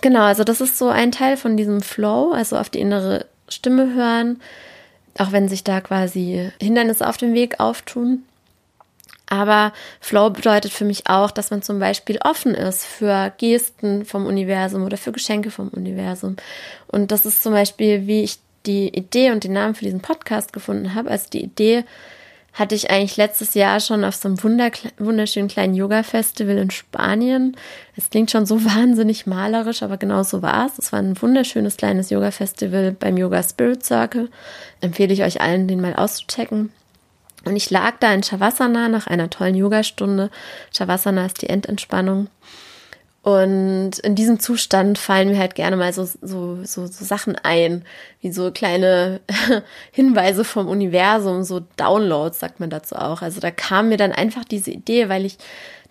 Genau, 0.00 0.22
also 0.22 0.44
das 0.44 0.60
ist 0.60 0.78
so 0.78 0.88
ein 0.88 1.10
Teil 1.12 1.36
von 1.36 1.56
diesem 1.56 1.80
Flow, 1.80 2.32
also 2.32 2.56
auf 2.56 2.70
die 2.70 2.80
innere 2.80 3.26
Stimme 3.48 3.94
hören, 3.94 4.40
auch 5.18 5.32
wenn 5.32 5.48
sich 5.48 5.64
da 5.64 5.80
quasi 5.80 6.50
Hindernisse 6.60 7.08
auf 7.08 7.16
dem 7.16 7.34
Weg 7.34 7.58
auftun. 7.58 8.22
Aber 9.30 9.72
Flow 10.00 10.30
bedeutet 10.30 10.72
für 10.72 10.84
mich 10.84 11.06
auch, 11.06 11.30
dass 11.30 11.50
man 11.50 11.62
zum 11.62 11.78
Beispiel 11.78 12.18
offen 12.24 12.54
ist 12.54 12.86
für 12.86 13.32
Gesten 13.36 14.04
vom 14.04 14.26
Universum 14.26 14.84
oder 14.84 14.96
für 14.96 15.12
Geschenke 15.12 15.50
vom 15.50 15.68
Universum. 15.68 16.36
Und 16.86 17.12
das 17.12 17.26
ist 17.26 17.42
zum 17.42 17.52
Beispiel, 17.52 18.06
wie 18.06 18.22
ich 18.22 18.38
die 18.64 18.88
Idee 18.88 19.30
und 19.30 19.44
den 19.44 19.52
Namen 19.52 19.74
für 19.74 19.84
diesen 19.84 20.00
Podcast 20.00 20.52
gefunden 20.52 20.94
habe. 20.94 21.10
Also 21.10 21.28
die 21.30 21.42
Idee 21.42 21.84
hatte 22.54 22.74
ich 22.74 22.90
eigentlich 22.90 23.16
letztes 23.16 23.54
Jahr 23.54 23.78
schon 23.78 24.04
auf 24.04 24.16
so 24.16 24.28
einem 24.28 24.42
wunderschönen 24.42 25.48
kleinen 25.48 25.74
Yoga-Festival 25.74 26.56
in 26.56 26.70
Spanien. 26.70 27.56
Es 27.96 28.10
klingt 28.10 28.30
schon 28.30 28.46
so 28.46 28.64
wahnsinnig 28.64 29.26
malerisch, 29.26 29.82
aber 29.82 29.96
genau 29.96 30.22
so 30.22 30.42
war 30.42 30.66
es. 30.66 30.78
Es 30.78 30.92
war 30.92 30.98
ein 30.98 31.20
wunderschönes 31.20 31.76
kleines 31.76 32.10
Yoga-Festival 32.10 32.92
beim 32.92 33.16
Yoga 33.16 33.42
Spirit 33.42 33.84
Circle. 33.84 34.30
Empfehle 34.80 35.12
ich 35.12 35.22
euch 35.22 35.40
allen, 35.40 35.68
den 35.68 35.80
mal 35.80 35.94
auszuchecken. 35.94 36.72
Und 37.44 37.56
ich 37.56 37.70
lag 37.70 37.94
da 38.00 38.12
in 38.12 38.22
Shavasana 38.22 38.88
nach 38.88 39.06
einer 39.06 39.30
tollen 39.30 39.54
Yogastunde. 39.54 40.30
Shavasana 40.72 41.26
ist 41.26 41.42
die 41.42 41.48
Endentspannung. 41.48 42.28
Und 43.22 43.98
in 43.98 44.14
diesem 44.14 44.40
Zustand 44.40 44.96
fallen 44.96 45.30
mir 45.30 45.38
halt 45.38 45.54
gerne 45.54 45.76
mal 45.76 45.92
so, 45.92 46.04
so, 46.04 46.64
so, 46.64 46.86
so 46.86 47.04
Sachen 47.04 47.36
ein, 47.36 47.84
wie 48.20 48.32
so 48.32 48.50
kleine 48.52 49.20
Hinweise 49.92 50.44
vom 50.44 50.68
Universum, 50.68 51.42
so 51.42 51.60
Downloads, 51.76 52.38
sagt 52.38 52.58
man 52.58 52.70
dazu 52.70 52.96
auch. 52.96 53.20
Also 53.20 53.40
da 53.40 53.50
kam 53.50 53.90
mir 53.90 53.98
dann 53.98 54.12
einfach 54.12 54.44
diese 54.44 54.70
Idee, 54.70 55.08
weil 55.08 55.24
ich 55.26 55.36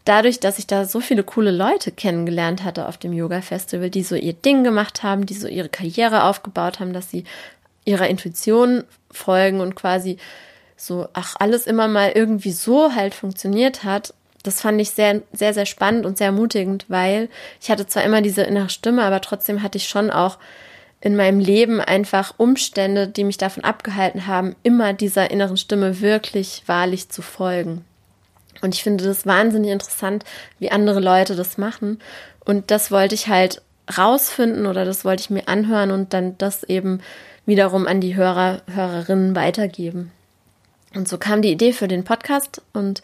dadurch, 0.05 0.39
dass 0.39 0.57
ich 0.57 0.67
da 0.67 0.85
so 0.85 0.99
viele 0.99 1.23
coole 1.23 1.51
Leute 1.51 1.91
kennengelernt 1.91 2.63
hatte 2.63 2.87
auf 2.87 2.97
dem 2.97 3.13
Yoga-Festival, 3.13 3.89
die 3.89 4.03
so 4.03 4.15
ihr 4.15 4.33
Ding 4.33 4.63
gemacht 4.63 5.03
haben, 5.03 5.25
die 5.25 5.33
so 5.33 5.47
ihre 5.47 5.69
Karriere 5.69 6.23
aufgebaut 6.23 6.79
haben, 6.79 6.93
dass 6.93 7.11
sie 7.11 7.25
ihrer 7.85 8.07
Intuition 8.07 8.83
folgen 9.11 9.59
und 9.59 9.75
quasi 9.75 10.17
so, 10.77 11.07
ach, 11.13 11.35
alles 11.39 11.67
immer 11.67 11.87
mal 11.87 12.11
irgendwie 12.13 12.51
so 12.51 12.93
halt 12.95 13.13
funktioniert 13.13 13.83
hat, 13.83 14.13
das 14.43 14.61
fand 14.61 14.79
ich 14.79 14.91
sehr, 14.91 15.23
sehr, 15.33 15.53
sehr 15.53 15.65
spannend 15.65 16.05
und 16.05 16.17
sehr 16.17 16.27
ermutigend, 16.27 16.85
weil 16.87 17.27
ich 17.59 17.69
hatte 17.69 17.85
zwar 17.87 18.03
immer 18.03 18.21
diese 18.21 18.43
innere 18.43 18.69
Stimme, 18.69 19.03
aber 19.03 19.19
trotzdem 19.19 19.61
hatte 19.61 19.77
ich 19.77 19.89
schon 19.89 20.09
auch 20.09 20.37
in 21.01 21.15
meinem 21.15 21.39
Leben 21.39 21.81
einfach 21.81 22.35
Umstände, 22.37 23.07
die 23.07 23.23
mich 23.23 23.37
davon 23.37 23.63
abgehalten 23.63 24.25
haben, 24.25 24.55
immer 24.63 24.93
dieser 24.93 25.31
inneren 25.31 25.57
Stimme 25.57 25.99
wirklich 26.01 26.63
wahrlich 26.65 27.09
zu 27.09 27.21
folgen. 27.21 27.83
Und 28.61 28.73
ich 28.73 28.83
finde 28.83 29.03
das 29.03 29.25
wahnsinnig 29.25 29.71
interessant, 29.71 30.23
wie 30.59 30.71
andere 30.71 30.99
Leute 30.99 31.35
das 31.35 31.57
machen. 31.57 31.99
Und 32.45 32.71
das 32.71 32.89
wollte 32.89 33.15
ich 33.15 33.27
halt 33.27 33.61
rausfinden 33.97 34.65
oder 34.65 34.85
das 34.85 35.05
wollte 35.05 35.21
ich 35.21 35.29
mir 35.29 35.47
anhören 35.47 35.91
und 35.91 36.13
dann 36.13 36.37
das 36.37 36.63
eben 36.63 37.01
wiederum 37.45 37.85
an 37.85 38.01
die 38.01 38.15
Hörer, 38.15 38.61
Hörerinnen 38.73 39.35
weitergeben. 39.35 40.11
Und 40.95 41.07
so 41.07 41.17
kam 41.17 41.41
die 41.41 41.51
Idee 41.51 41.73
für 41.73 41.87
den 41.87 42.03
Podcast 42.03 42.61
und 42.73 43.01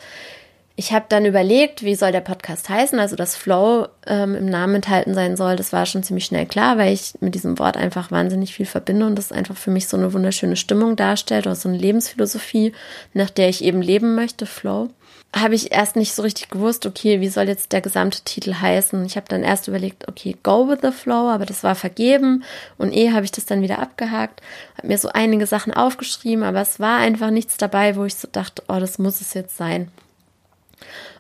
ich 0.75 0.91
habe 0.91 1.05
dann 1.07 1.25
überlegt, 1.25 1.83
wie 1.83 1.93
soll 1.93 2.11
der 2.11 2.21
Podcast 2.21 2.67
heißen, 2.67 2.97
also 2.97 3.15
dass 3.15 3.35
Flow 3.35 3.87
ähm, 4.07 4.33
im 4.33 4.47
Namen 4.47 4.75
enthalten 4.75 5.13
sein 5.13 5.37
soll. 5.37 5.55
Das 5.55 5.71
war 5.71 5.85
schon 5.85 6.01
ziemlich 6.01 6.25
schnell 6.25 6.47
klar, 6.47 6.79
weil 6.79 6.93
ich 6.93 7.13
mit 7.19 7.35
diesem 7.35 7.59
Wort 7.59 7.77
einfach 7.77 8.09
wahnsinnig 8.09 8.55
viel 8.55 8.65
verbinde 8.65 9.05
und 9.05 9.15
das 9.15 9.31
einfach 9.31 9.55
für 9.55 9.69
mich 9.69 9.87
so 9.87 9.97
eine 9.97 10.13
wunderschöne 10.13 10.55
Stimmung 10.55 10.95
darstellt 10.95 11.45
oder 11.45 11.55
so 11.55 11.69
eine 11.69 11.77
Lebensphilosophie, 11.77 12.71
nach 13.13 13.29
der 13.29 13.49
ich 13.49 13.63
eben 13.63 13.83
leben 13.83 14.15
möchte, 14.15 14.47
Flow. 14.47 14.89
Habe 15.35 15.55
ich 15.55 15.71
erst 15.71 15.95
nicht 15.95 16.13
so 16.13 16.21
richtig 16.21 16.49
gewusst, 16.49 16.85
okay, 16.85 17.19
wie 17.19 17.27
soll 17.27 17.47
jetzt 17.47 17.71
der 17.71 17.81
gesamte 17.81 18.21
Titel 18.21 18.53
heißen? 18.53 19.03
Ich 19.05 19.15
habe 19.15 19.25
dann 19.27 19.41
erst 19.41 19.67
überlegt, 19.67 20.07
okay, 20.07 20.37
Go 20.43 20.69
with 20.69 20.79
the 20.83 20.91
Flow, 20.91 21.27
aber 21.27 21.47
das 21.47 21.63
war 21.63 21.73
vergeben 21.73 22.43
und 22.77 22.93
eh 22.93 23.11
habe 23.11 23.25
ich 23.25 23.31
das 23.31 23.45
dann 23.45 23.63
wieder 23.63 23.79
abgehakt, 23.79 24.41
habe 24.77 24.89
mir 24.89 24.97
so 24.99 25.09
einige 25.09 25.47
Sachen 25.47 25.73
aufgeschrieben, 25.73 26.43
aber 26.43 26.61
es 26.61 26.79
war 26.79 26.99
einfach 26.99 27.31
nichts 27.31 27.57
dabei, 27.57 27.95
wo 27.95 28.05
ich 28.05 28.13
so 28.13 28.27
dachte, 28.31 28.61
oh, 28.67 28.79
das 28.79 28.99
muss 28.99 29.21
es 29.21 29.33
jetzt 29.33 29.57
sein. 29.57 29.89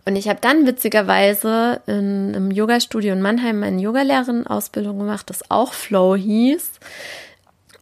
Und 0.05 0.15
ich 0.15 0.27
habe 0.27 0.39
dann 0.41 0.67
witzigerweise 0.67 1.81
in 1.87 2.35
einem 2.35 2.51
Yoga-Studio 2.51 3.13
in 3.13 3.21
Mannheim 3.21 3.61
meine 3.61 3.81
Yogalehrerin-Ausbildung 3.81 4.99
gemacht, 4.99 5.29
das 5.29 5.49
auch 5.49 5.73
Flow 5.73 6.15
hieß. 6.15 6.71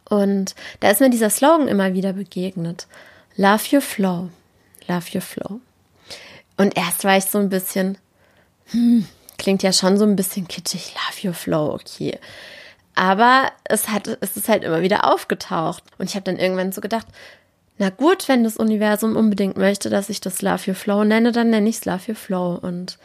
Und 0.08 0.54
da 0.80 0.90
ist 0.90 1.00
mir 1.00 1.10
dieser 1.10 1.30
Slogan 1.30 1.68
immer 1.68 1.94
wieder 1.94 2.12
begegnet. 2.12 2.86
Love 3.36 3.64
your 3.72 3.80
flow. 3.80 4.28
Love 4.86 5.06
your 5.14 5.20
flow. 5.20 5.60
Und 6.56 6.76
erst 6.76 7.04
war 7.04 7.16
ich 7.16 7.24
so 7.24 7.38
ein 7.38 7.48
bisschen, 7.48 7.98
hm, 8.66 9.06
klingt 9.38 9.62
ja 9.62 9.72
schon 9.72 9.98
so 9.98 10.04
ein 10.04 10.16
bisschen 10.16 10.48
kitschig. 10.48 10.94
Love 10.94 11.28
your 11.28 11.34
flow, 11.34 11.74
okay. 11.74 12.18
Aber 12.94 13.50
es 13.64 13.88
hat, 13.88 14.18
es 14.20 14.36
ist 14.36 14.48
halt 14.48 14.64
immer 14.64 14.82
wieder 14.82 15.10
aufgetaucht. 15.12 15.82
Und 15.98 16.08
ich 16.08 16.14
habe 16.14 16.24
dann 16.24 16.38
irgendwann 16.38 16.72
so 16.72 16.80
gedacht, 16.80 17.06
na 17.78 17.90
gut, 17.90 18.28
wenn 18.28 18.44
das 18.44 18.58
Universum 18.58 19.16
unbedingt 19.16 19.56
möchte, 19.56 19.90
dass 19.90 20.10
ich 20.10 20.20
das 20.20 20.42
Love 20.42 20.70
Your 20.70 20.74
Flow 20.74 21.04
nenne, 21.04 21.32
dann 21.32 21.50
nenne 21.50 21.68
ich 21.68 21.76
es 21.76 21.84
Love 21.84 22.02
Your 22.08 22.14
Flow. 22.14 22.58
Und 22.60 22.98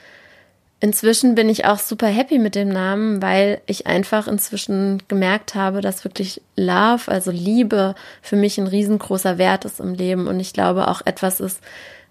inzwischen 0.79 1.35
bin 1.35 1.49
ich 1.49 1.65
auch 1.65 1.79
super 1.79 2.07
happy 2.07 2.37
mit 2.37 2.53
dem 2.53 2.67
Namen, 2.67 3.21
weil 3.21 3.61
ich 3.65 3.87
einfach 3.87 4.27
inzwischen 4.27 5.01
gemerkt 5.07 5.55
habe, 5.55 5.81
dass 5.81 6.03
wirklich 6.03 6.41
Love, 6.55 7.09
also 7.09 7.31
Liebe, 7.31 7.95
für 8.21 8.35
mich 8.35 8.57
ein 8.57 8.67
riesengroßer 8.67 9.37
Wert 9.37 9.63
ist 9.65 9.79
im 9.79 9.93
Leben. 9.93 10.27
Und 10.27 10.39
ich 10.39 10.53
glaube 10.53 10.89
auch 10.89 11.01
etwas 11.05 11.39
ist, 11.39 11.61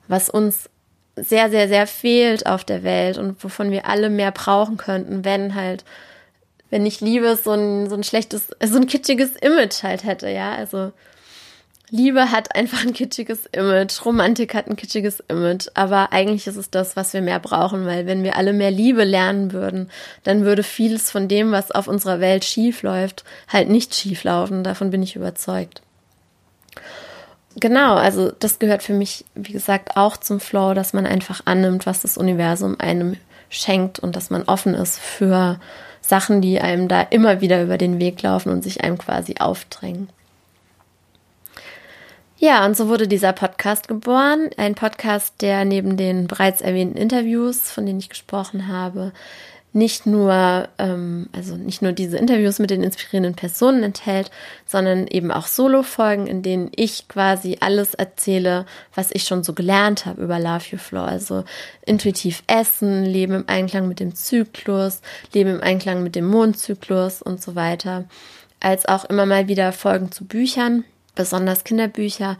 was 0.08 0.30
uns 0.30 0.70
sehr, 1.16 1.50
sehr, 1.50 1.68
sehr 1.68 1.86
fehlt 1.86 2.46
auf 2.46 2.64
der 2.64 2.82
Welt 2.82 3.18
und 3.18 3.42
wovon 3.42 3.70
wir 3.70 3.86
alle 3.86 4.10
mehr 4.10 4.30
brauchen 4.30 4.76
könnten, 4.76 5.24
wenn 5.24 5.54
halt, 5.54 5.84
wenn 6.70 6.82
nicht 6.82 7.00
Liebe 7.00 7.36
so 7.36 7.52
ein, 7.52 7.88
so 7.88 7.96
ein 7.96 8.04
schlechtes, 8.04 8.48
so 8.62 8.76
ein 8.76 8.86
kitschiges 8.86 9.34
Image 9.36 9.82
halt 9.82 10.04
hätte, 10.04 10.28
ja. 10.28 10.54
Also 10.54 10.92
Liebe 11.88 12.32
hat 12.32 12.54
einfach 12.54 12.84
ein 12.84 12.92
kitschiges 12.92 13.46
Image, 13.52 14.04
Romantik 14.04 14.54
hat 14.54 14.66
ein 14.66 14.76
kitschiges 14.76 15.22
Image, 15.28 15.68
aber 15.74 16.12
eigentlich 16.12 16.46
ist 16.48 16.56
es 16.56 16.68
das, 16.68 16.96
was 16.96 17.12
wir 17.12 17.22
mehr 17.22 17.38
brauchen, 17.38 17.86
weil 17.86 18.06
wenn 18.06 18.24
wir 18.24 18.36
alle 18.36 18.52
mehr 18.52 18.72
Liebe 18.72 19.04
lernen 19.04 19.52
würden, 19.52 19.90
dann 20.24 20.44
würde 20.44 20.64
vieles 20.64 21.10
von 21.10 21.28
dem, 21.28 21.52
was 21.52 21.70
auf 21.70 21.86
unserer 21.86 22.20
Welt 22.20 22.44
schief 22.44 22.82
läuft, 22.82 23.24
halt 23.48 23.68
nicht 23.68 23.94
schief 23.94 24.24
laufen. 24.24 24.64
Davon 24.64 24.90
bin 24.90 25.02
ich 25.02 25.14
überzeugt. 25.14 25.80
Genau, 27.58 27.94
also 27.94 28.32
das 28.38 28.58
gehört 28.58 28.82
für 28.82 28.92
mich, 28.92 29.24
wie 29.34 29.52
gesagt, 29.52 29.96
auch 29.96 30.18
zum 30.18 30.40
Flow, 30.40 30.74
dass 30.74 30.92
man 30.92 31.06
einfach 31.06 31.40
annimmt, 31.46 31.86
was 31.86 32.02
das 32.02 32.18
Universum 32.18 32.76
einem 32.78 33.16
schenkt 33.48 33.98
und 33.98 34.14
dass 34.14 34.28
man 34.28 34.42
offen 34.42 34.74
ist 34.74 34.98
für 34.98 35.58
Sachen, 36.02 36.42
die 36.42 36.60
einem 36.60 36.86
da 36.86 37.00
immer 37.00 37.40
wieder 37.40 37.62
über 37.62 37.78
den 37.78 37.98
Weg 37.98 38.20
laufen 38.20 38.50
und 38.50 38.62
sich 38.62 38.84
einem 38.84 38.98
quasi 38.98 39.36
aufdrängen. 39.38 40.10
Ja, 42.38 42.66
und 42.66 42.76
so 42.76 42.88
wurde 42.88 43.08
dieser 43.08 43.32
Podcast 43.32 43.88
geboren. 43.88 44.50
Ein 44.58 44.74
Podcast, 44.74 45.40
der 45.40 45.64
neben 45.64 45.96
den 45.96 46.26
bereits 46.26 46.60
erwähnten 46.60 46.98
Interviews, 46.98 47.70
von 47.70 47.86
denen 47.86 47.98
ich 47.98 48.10
gesprochen 48.10 48.68
habe, 48.68 49.12
nicht 49.76 50.06
nur, 50.06 50.68
ähm, 50.78 51.28
also 51.32 51.54
nicht 51.54 51.82
nur 51.82 51.92
diese 51.92 52.16
Interviews 52.16 52.58
mit 52.58 52.70
den 52.70 52.82
inspirierenden 52.82 53.34
Personen 53.34 53.82
enthält, 53.82 54.30
sondern 54.64 55.06
eben 55.06 55.30
auch 55.30 55.46
Solo-Folgen, 55.46 56.26
in 56.26 56.42
denen 56.42 56.70
ich 56.74 57.08
quasi 57.08 57.58
alles 57.60 57.92
erzähle, 57.92 58.64
was 58.94 59.10
ich 59.12 59.24
schon 59.24 59.44
so 59.44 59.52
gelernt 59.52 60.06
habe 60.06 60.22
über 60.22 60.38
Love 60.38 60.64
Your 60.72 60.78
Flow. 60.78 61.02
Also 61.02 61.44
intuitiv 61.84 62.42
essen, 62.46 63.04
Leben 63.04 63.34
im 63.34 63.44
Einklang 63.48 63.86
mit 63.86 64.00
dem 64.00 64.14
Zyklus, 64.14 65.02
Leben 65.34 65.50
im 65.50 65.60
Einklang 65.60 66.02
mit 66.02 66.16
dem 66.16 66.26
Mondzyklus 66.26 67.20
und 67.20 67.42
so 67.42 67.54
weiter. 67.54 68.04
Als 68.60 68.86
auch 68.86 69.04
immer 69.04 69.26
mal 69.26 69.46
wieder 69.46 69.72
Folgen 69.72 70.10
zu 70.10 70.24
Büchern, 70.24 70.84
besonders 71.14 71.64
Kinderbücher, 71.64 72.38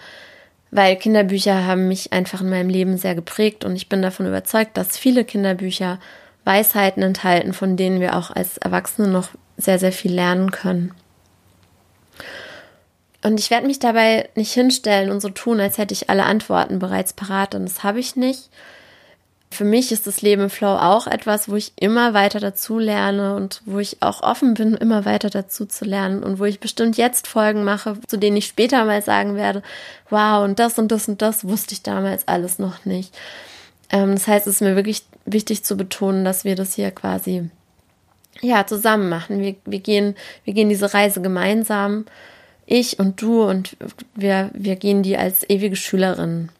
weil 0.71 0.97
Kinderbücher 0.97 1.66
haben 1.66 1.87
mich 1.87 2.14
einfach 2.14 2.40
in 2.40 2.49
meinem 2.49 2.71
Leben 2.71 2.97
sehr 2.97 3.14
geprägt 3.14 3.66
und 3.66 3.76
ich 3.76 3.90
bin 3.90 4.00
davon 4.00 4.26
überzeugt, 4.26 4.78
dass 4.78 4.97
viele 4.97 5.26
Kinderbücher 5.26 5.99
Weisheiten 6.47 7.03
enthalten, 7.03 7.53
von 7.53 7.76
denen 7.76 8.00
wir 8.00 8.17
auch 8.17 8.31
als 8.31 8.57
Erwachsene 8.57 9.09
noch 9.09 9.29
sehr, 9.59 9.79
sehr 9.79 9.93
viel 9.93 10.15
lernen 10.15 10.53
können. 10.53 10.95
Und 13.23 13.41
ich 13.41 13.50
werde 13.50 13.67
mich 13.67 13.81
dabei 13.81 14.29
nicht 14.37 14.53
hinstellen 14.53 15.11
und 15.11 15.21
so 15.21 15.29
tun, 15.29 15.59
als 15.59 15.79
hätte 15.79 15.93
ich 15.93 16.09
alle 16.09 16.25
Antworten 16.25 16.79
bereits 16.79 17.12
parat, 17.12 17.57
und 17.57 17.65
das 17.65 17.83
habe 17.83 17.99
ich 17.99 18.15
nicht. 18.15 18.49
Für 19.50 19.65
mich 19.65 19.91
ist 19.91 20.07
das 20.07 20.23
Leben 20.23 20.43
im 20.43 20.50
Flow 20.50 20.76
auch 20.76 21.07
etwas, 21.07 21.49
wo 21.49 21.57
ich 21.57 21.73
immer 21.76 22.15
weiter 22.15 22.41
dazu 22.41 22.79
lerne 22.79 23.35
und 23.35 23.62
wo 23.65 23.79
ich 23.79 24.03
auch 24.03 24.23
offen 24.23 24.55
bin, 24.55 24.75
immer 24.75 25.05
weiter 25.05 25.31
dazu 25.31 25.67
zu 25.67 25.85
lernen 25.85 26.23
und 26.23 26.38
wo 26.38 26.45
ich 26.45 26.61
bestimmt 26.61 26.97
jetzt 26.97 27.26
Folgen 27.26 27.65
mache, 27.65 27.99
zu 28.07 28.19
denen 28.19 28.37
ich 28.37 28.47
später 28.47 28.85
mal 28.85 29.03
sagen 29.03 29.35
werde, 29.35 29.62
wow, 30.11 30.45
und 30.45 30.59
das 30.59 30.79
und 30.79 30.93
das 30.93 31.09
und 31.09 31.23
das 31.23 31.49
wusste 31.49 31.75
ich 31.75 31.83
damals 31.83 32.29
alles 32.29 32.59
noch 32.59 32.85
nicht. 32.85 33.17
Ähm, 33.90 34.12
das 34.12 34.26
heißt, 34.26 34.47
es 34.47 34.57
ist 34.57 34.61
mir 34.61 34.76
wirklich 34.76 35.05
wichtig 35.25 35.64
zu 35.64 35.76
betonen, 35.76 36.25
dass 36.25 36.45
wir 36.45 36.57
das 36.57 36.75
hier 36.75 36.90
quasi 36.90 37.50
ja 38.40 38.66
zusammen 38.66 39.09
machen. 39.09 39.40
Wir, 39.40 39.57
wir 39.64 39.81
gehen, 39.81 40.14
wir 40.45 40.55
gehen 40.55 40.69
diese 40.69 40.93
Reise 40.93 41.21
gemeinsam, 41.21 42.07
ich 42.66 42.99
und 42.99 43.23
du 43.23 43.45
und 43.45 43.76
wir, 44.14 44.50
wir 44.52 44.76
gehen 44.76 45.02
die 45.02 45.16
als 45.16 45.49
ewige 45.49 45.76
Schülerin. 45.76 46.50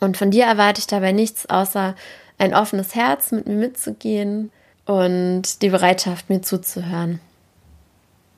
Und 0.00 0.16
von 0.16 0.30
dir 0.30 0.44
erwarte 0.44 0.80
ich 0.80 0.86
dabei 0.86 1.12
nichts 1.12 1.48
außer 1.48 1.94
ein 2.38 2.54
offenes 2.54 2.94
Herz, 2.94 3.30
mit 3.30 3.46
mir 3.46 3.54
mitzugehen 3.54 4.50
und 4.84 5.62
die 5.62 5.68
Bereitschaft, 5.68 6.28
mir 6.28 6.42
zuzuhören. 6.42 7.20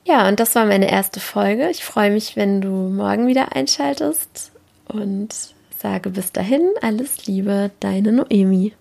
Ja, 0.05 0.27
und 0.27 0.39
das 0.39 0.53
war 0.53 0.65
meine 0.65 0.89
erste 0.89 1.19
Folge. 1.19 1.69
Ich 1.71 1.83
freue 1.83 2.11
mich, 2.11 2.35
wenn 2.35 2.61
du 2.61 2.69
morgen 2.69 3.27
wieder 3.27 3.55
einschaltest 3.55 4.51
und 4.87 5.54
sage 5.77 6.09
bis 6.09 6.31
dahin 6.31 6.61
alles 6.81 7.27
Liebe, 7.27 7.71
deine 7.79 8.11
Noemi. 8.11 8.73